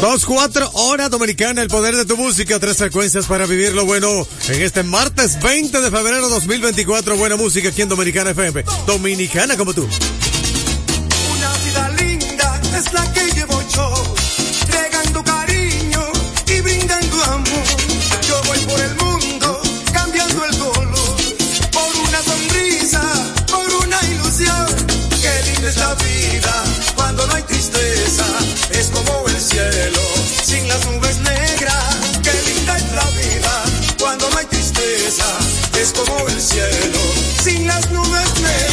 [0.00, 4.28] Dos, cuatro, hora dominicana, el poder de tu música, tres frecuencias para vivir lo bueno
[4.48, 7.16] en este martes 20 de febrero 2024.
[7.16, 8.62] Buena música aquí en Dominicana FM.
[8.86, 9.88] Dominicana como tú.
[35.80, 36.98] Es como el cielo
[37.42, 38.67] sin las nubes negras.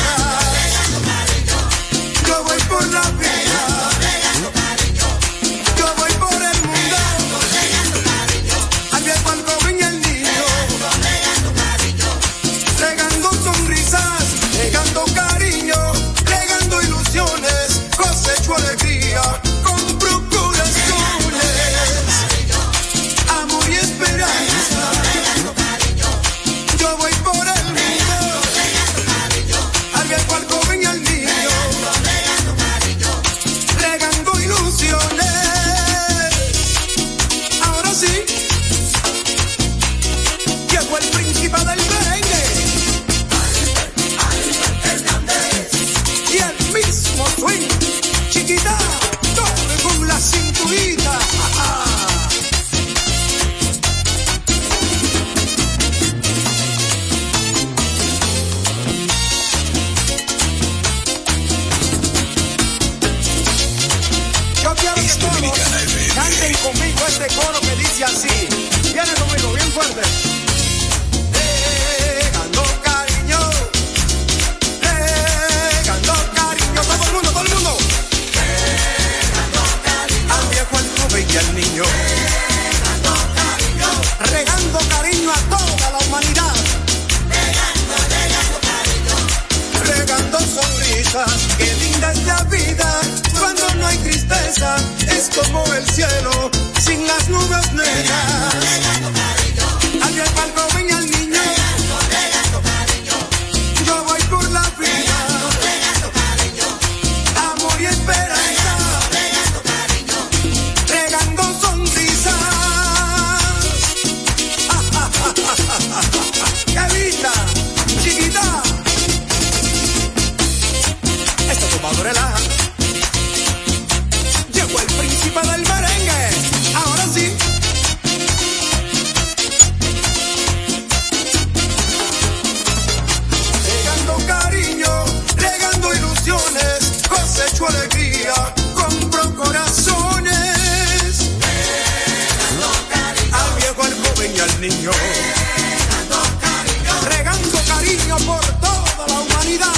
[147.86, 149.73] Cariño por toda la humanidad.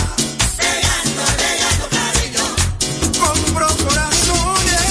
[3.20, 4.82] compro corazones.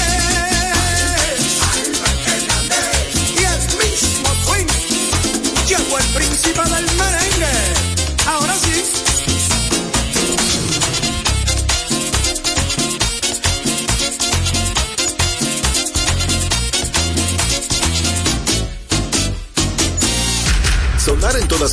[3.35, 4.67] Y el mismo swing
[5.67, 6.86] llegó el príncipe del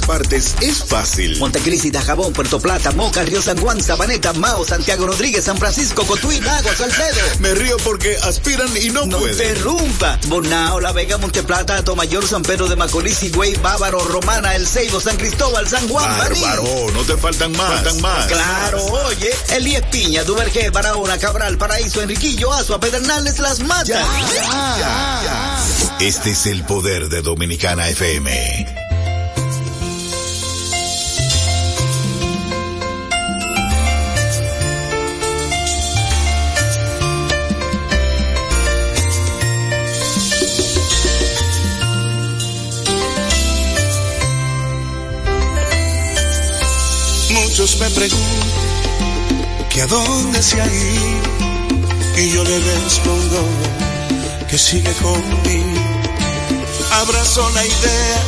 [0.01, 1.37] Partes es fácil.
[1.39, 6.39] Montecristi, Dajabón, Puerto Plata, Moca, Río San Juan, Sabaneta, Mao, Santiago Rodríguez, San Francisco, Cotuí,
[6.41, 7.19] Lago, Salcedo.
[7.39, 9.33] Me río porque aspiran y no, No pueden.
[9.33, 10.19] interrumpa.
[10.27, 15.17] Bonao, La Vega, Monteplata, Tomayor, San Pedro de Macorís, Higüey, Bávaro, Romana, El Ceibo, San
[15.17, 16.17] Cristóbal, San Juan.
[16.17, 16.63] Bárbaro,
[16.93, 17.73] no te faltan más.
[17.83, 18.27] Faltan más.
[18.27, 24.05] Claro, oye, Elías Piña, Duvergé, Barahona, Cabral, Paraíso, Enriquillo, Azua, Pedernales, Las Matas.
[25.99, 28.82] Este es el poder de Dominicana FM.
[47.80, 51.34] Me preguntan que a dónde se ha ido
[52.17, 53.47] y yo le respondo
[54.47, 55.82] que sigue conmigo.
[56.91, 58.24] Abrazo la idea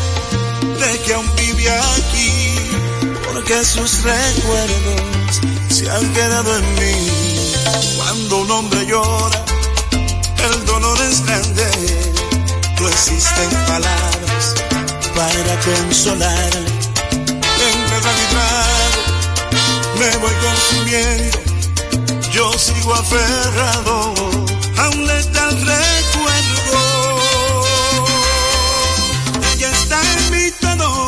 [0.80, 2.56] de que aún vive aquí,
[3.28, 7.10] porque sus recuerdos se han quedado en mí.
[7.98, 9.46] Cuando un hombre llora,
[10.50, 11.68] el dolor es grande,
[12.80, 14.56] no existen palabras
[15.16, 16.75] para consolar.
[20.00, 21.39] Me voy consumiendo,
[22.32, 24.14] yo sigo aferrado
[24.78, 26.80] a un letal recuerdo.
[29.54, 31.08] Ella está en mi todo,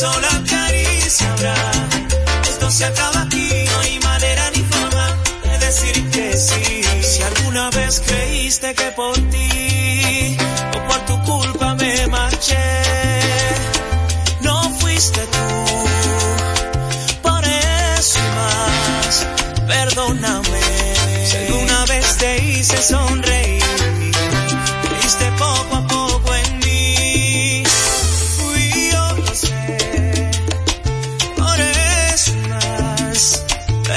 [0.00, 1.54] sola caricia habrá.
[2.48, 3.29] Esto se acaba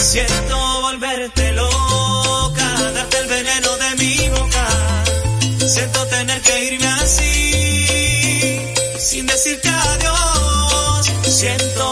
[0.00, 4.66] Siento volverte loca, darte el veneno de mi boca.
[5.68, 11.06] Siento tener que irme así, sin decirte adiós.
[11.24, 11.91] Siento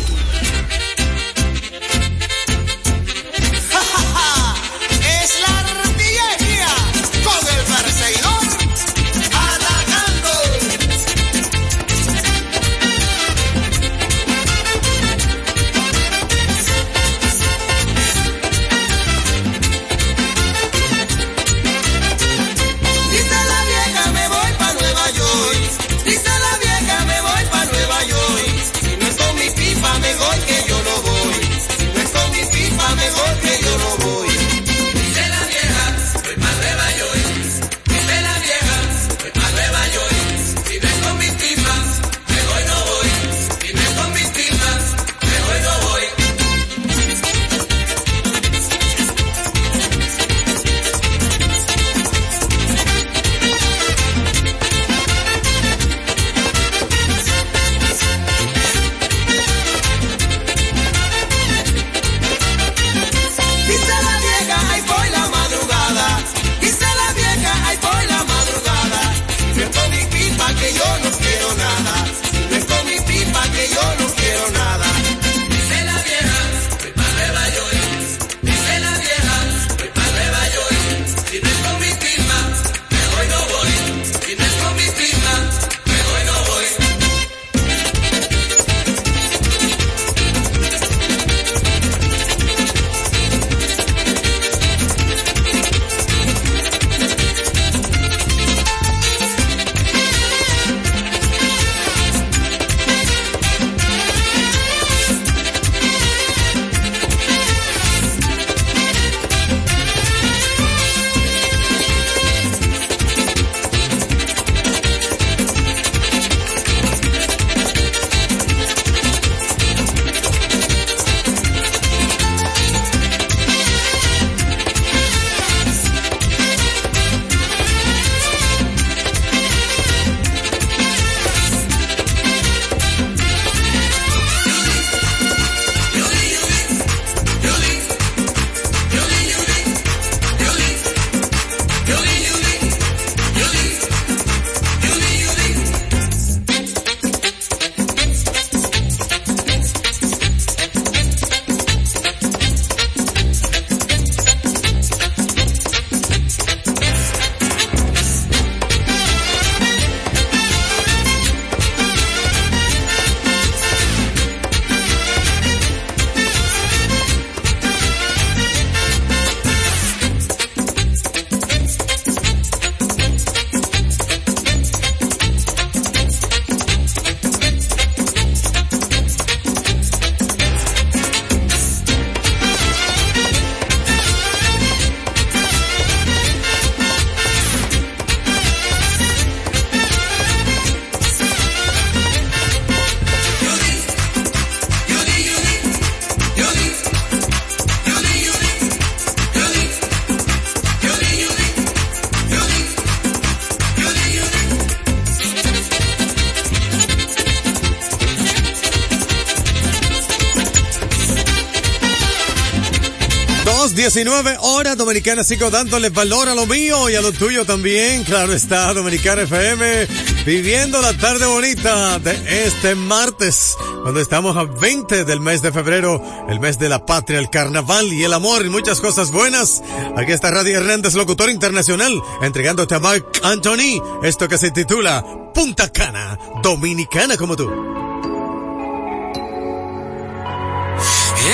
[214.03, 215.23] 19 horas, Dominicana.
[215.23, 218.03] Sigo dándole valor a lo mío y a lo tuyo también.
[218.03, 219.87] Claro está, Dominicana FM,
[220.25, 226.03] viviendo la tarde bonita de este martes, cuando estamos a 20 del mes de febrero,
[226.27, 229.61] el mes de la patria, el carnaval y el amor y muchas cosas buenas.
[229.95, 235.71] Aquí está Radio Hernández, locutor internacional, entregándote a Mark Anthony esto que se titula Punta
[235.71, 237.90] Cana, Dominicana como tú.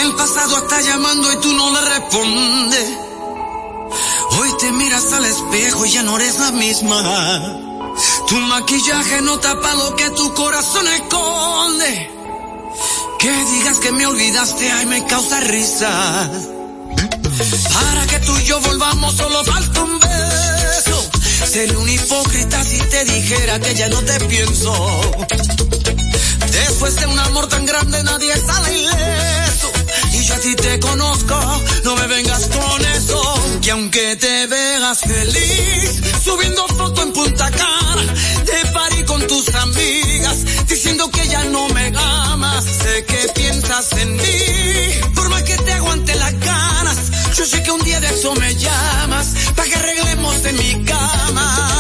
[0.02, 2.90] El pasado está llamando y tú no le respondes.
[4.32, 7.58] Hoy te miras al espejo y ya no eres la misma.
[8.28, 12.12] Tu maquillaje no tapa lo que tu corazón esconde.
[13.20, 16.30] Que digas que me olvidaste, ay, me causa risa.
[17.74, 21.10] Para que tú y yo volvamos solo falta un beso.
[21.48, 24.74] Sería un hipócrita si te dijera que ya no te pienso.
[26.52, 29.47] Después de un amor tan grande nadie sale ileso.
[30.18, 31.36] Y yo a ti te conozco,
[31.84, 33.60] no me vengas con eso.
[33.62, 38.14] Que aunque te veas feliz, subiendo foto en Punta Cana,
[38.46, 42.66] te parí con tus amigas, diciendo que ya no me amas.
[42.66, 46.98] Sé que piensas en mí, por más que te aguante las ganas.
[47.36, 51.77] Yo sé que un día de eso me llamas, para que arreglemos en mi cama.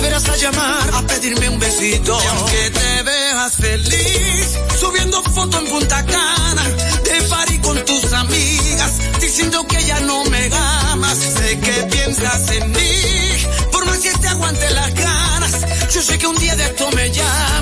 [0.00, 5.66] Volverás a llamar, a pedirme un besito, y aunque te veas feliz, subiendo foto en
[5.66, 6.62] Punta Cana,
[7.04, 10.48] te parí con tus amigas, diciendo que ya no me
[10.90, 13.02] amas, sé que piensas en mí,
[13.70, 15.56] por más que te aguante las ganas,
[15.92, 17.59] yo sé que un día de esto me llamas,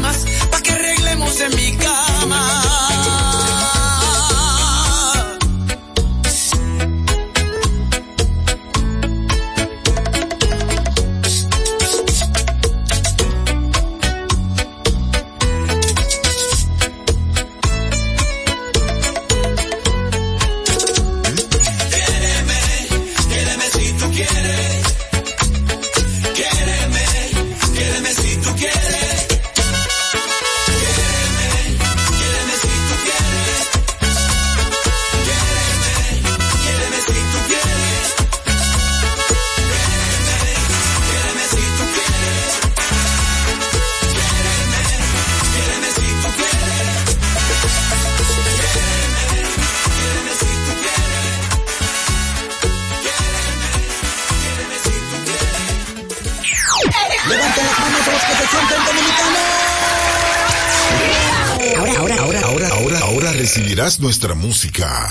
[63.99, 65.09] nuestra música.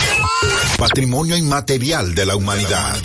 [0.78, 2.96] Patrimonio inmaterial de la humanidad.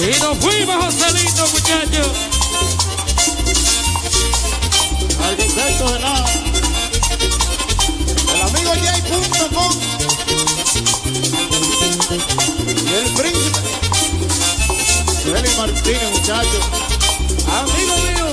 [0.00, 2.08] Y nos fuimos, Joselito, muchachos.
[5.24, 6.32] Arquitecto de nada.
[8.34, 9.72] El amigo J.com
[12.84, 13.60] y el príncipe
[15.22, 16.81] Feli Martínez, muchachos.
[17.60, 18.26] Amigo mío,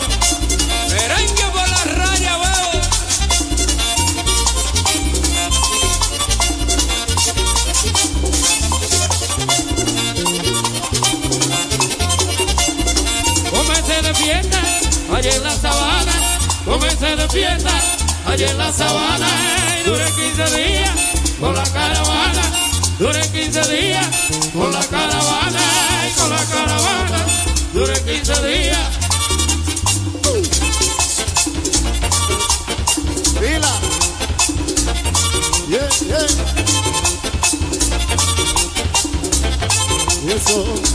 [0.89, 2.81] merengue por la raya, veo.
[13.51, 14.59] Comencé de fiesta,
[15.13, 16.13] allá en la sabana.
[16.65, 17.73] Comencé de fiesta,
[18.25, 19.27] allá en la sabana.
[19.81, 20.91] Y duré 15 días
[21.39, 22.43] con la caravana.
[22.97, 24.07] Duré 15 días
[24.53, 25.61] con la caravana.
[26.17, 27.25] Con la caravana.
[27.73, 29.08] Duré 15 días.
[40.49, 40.89] Música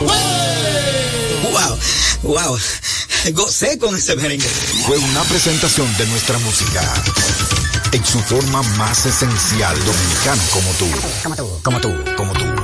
[0.00, 1.78] ¡Wow!
[2.22, 2.58] ¡Wow!
[3.32, 4.46] Gocé con ese merengue.
[4.86, 6.82] Fue una presentación de nuestra música.
[7.92, 10.86] En su forma más esencial, dominicano como tú.
[11.22, 12.57] Como tú, como tú, como tú.